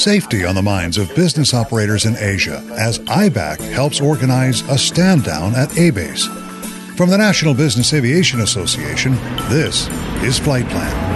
[0.00, 5.24] Safety on the minds of business operators in Asia as IBAC helps organize a stand
[5.24, 6.26] down at ABACE.
[6.96, 9.12] From the National Business Aviation Association,
[9.50, 9.88] this
[10.22, 11.09] is Flight Plan.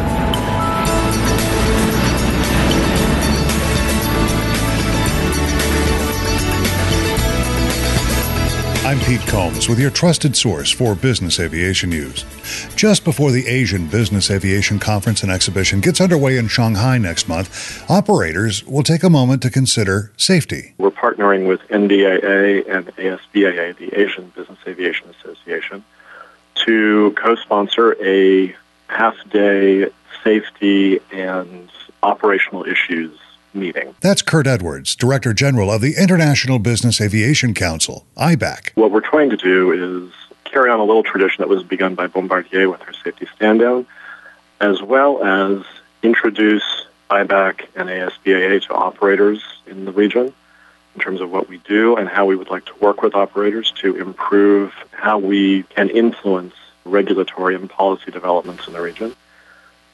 [8.94, 12.24] I'm Pete Combs with your trusted source for business aviation news.
[12.76, 17.84] Just before the Asian Business Aviation Conference and Exhibition gets underway in Shanghai next month,
[17.90, 20.74] operators will take a moment to consider safety.
[20.78, 25.84] We're partnering with NBAA and ASBAA, the Asian Business Aviation Association,
[26.64, 28.54] to co-sponsor a
[28.86, 29.90] half-day
[30.22, 31.68] safety and
[32.04, 33.18] operational issues
[33.54, 33.94] meeting.
[34.00, 38.70] That's Kurt Edwards, Director General of the International Business Aviation Council, IBAC.
[38.74, 40.12] What we're trying to do is
[40.44, 43.86] carry on a little tradition that was begun by Bombardier with their safety stand down,
[44.60, 45.64] as well as
[46.02, 50.32] introduce IBAC and ASBAA to operators in the region
[50.94, 53.72] in terms of what we do and how we would like to work with operators
[53.72, 59.14] to improve how we can influence regulatory and policy developments in the region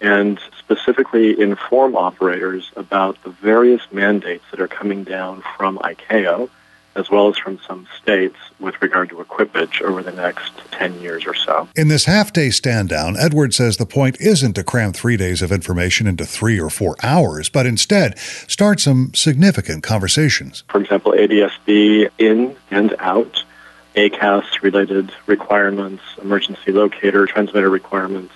[0.00, 6.48] and specifically inform operators about the various mandates that are coming down from ICAO
[6.96, 11.24] as well as from some states with regard to equipage over the next 10 years
[11.26, 11.68] or so.
[11.76, 15.40] In this half day stand down, Edwards says the point isn't to cram three days
[15.40, 20.64] of information into three or four hours, but instead start some significant conversations.
[20.68, 23.44] For example, ADSB in and out,
[23.94, 28.34] ACAS related requirements, emergency locator, transmitter requirements,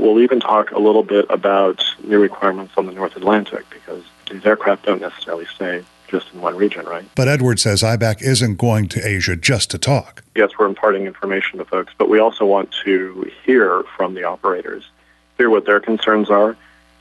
[0.00, 4.44] We'll even talk a little bit about new requirements on the North Atlantic because these
[4.46, 7.04] aircraft don't necessarily stay just in one region, right?
[7.14, 10.24] But Edwards says IBAC isn't going to Asia just to talk.
[10.34, 14.88] Yes, we're imparting information to folks, but we also want to hear from the operators,
[15.36, 16.56] hear what their concerns are,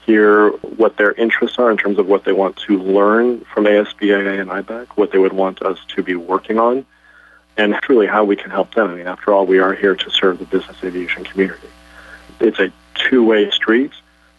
[0.06, 4.42] hear what their interests are in terms of what they want to learn from ASBAA
[4.42, 6.86] and IBAC, what they would want us to be working on,
[7.58, 8.90] and truly how we can help them.
[8.90, 11.70] I mean, after all, we are here to serve the business aviation community.
[12.40, 12.72] It's a
[13.10, 13.92] two-way street.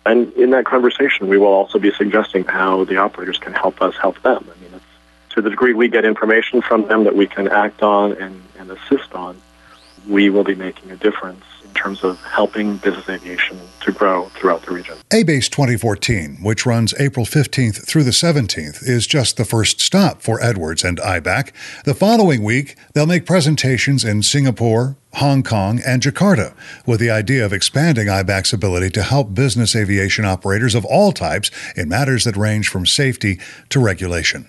[0.07, 3.95] And in that conversation, we will also be suggesting how the operators can help us
[3.97, 4.49] help them.
[4.51, 4.85] I mean, it's,
[5.35, 8.71] to the degree we get information from them that we can act on and, and
[8.71, 9.41] assist on,
[10.09, 14.63] we will be making a difference in terms of helping business aviation to grow throughout
[14.63, 14.97] the region.
[15.11, 20.43] ABACE 2014, which runs April 15th through the 17th, is just the first stop for
[20.43, 21.53] Edwards and IBAC.
[21.85, 26.55] The following week, they'll make presentations in Singapore, Hong Kong, and Jakarta,
[26.87, 31.51] with the idea of expanding IBAC's ability to help business aviation operators of all types
[31.77, 33.41] in matters that range from safety
[33.71, 34.49] to regulation.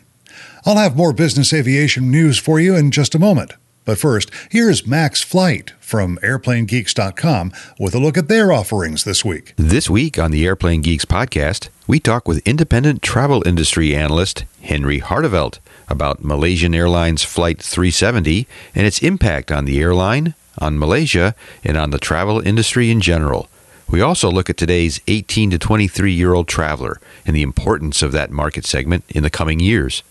[0.65, 3.53] I'll have more business aviation news for you in just a moment.
[3.83, 9.53] But first, here's Max Flight from AirplaneGeeks.com with a look at their offerings this week.
[9.57, 14.99] This week on the Airplane Geeks podcast, we talk with independent travel industry analyst Henry
[15.01, 15.57] Harteveldt
[15.89, 21.89] about Malaysian Airlines Flight 370 and its impact on the airline, on Malaysia, and on
[21.89, 23.49] the travel industry in general.
[23.89, 28.13] We also look at today's 18 to 23 year old traveler and the importance of
[28.13, 30.03] that market segment in the coming years.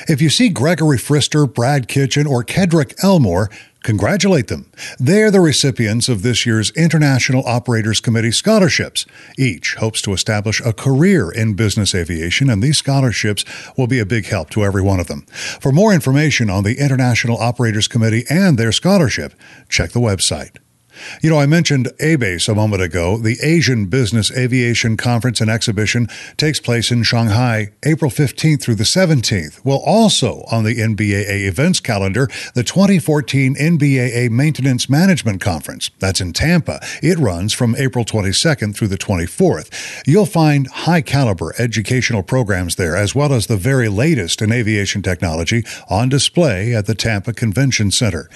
[0.08, 3.50] If you see Gregory Frister, Brad Kitchen, or Kedrick Elmore,
[3.82, 4.70] congratulate them.
[4.98, 9.06] They're the recipients of this year's International Operators Committee scholarships.
[9.38, 13.44] Each hopes to establish a career in business aviation, and these scholarships
[13.76, 15.22] will be a big help to every one of them.
[15.60, 19.34] For more information on the International Operators Committee and their scholarship,
[19.68, 20.56] check the website.
[21.22, 23.18] You know, I mentioned ABACE a moment ago.
[23.18, 28.84] The Asian Business Aviation Conference and Exhibition takes place in Shanghai April 15th through the
[28.84, 29.64] 17th.
[29.64, 35.90] Well, also on the NBAA events calendar, the 2014 NBAA Maintenance Management Conference.
[35.98, 36.80] That's in Tampa.
[37.02, 40.02] It runs from April 22nd through the 24th.
[40.06, 45.02] You'll find high caliber educational programs there, as well as the very latest in aviation
[45.02, 48.28] technology on display at the Tampa Convention Center.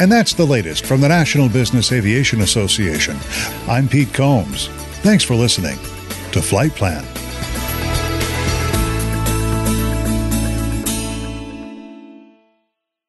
[0.00, 3.16] And that's the latest from the National Business Aviation Aviation Association.
[3.66, 4.68] I'm Pete Combs.
[5.00, 5.78] Thanks for listening
[6.32, 7.11] to Flight Plan.